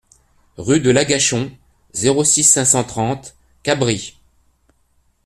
Rue 0.57 0.79
de 0.79 0.89
l'Agachon, 0.89 1.55
zéro 1.93 2.23
six, 2.23 2.43
cinq 2.43 2.65
cent 2.65 2.83
trente 2.83 3.35
Cabris 3.61 4.17